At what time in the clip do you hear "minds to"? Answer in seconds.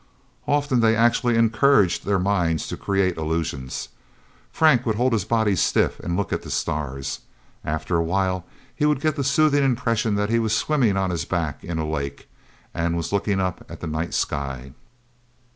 2.17-2.75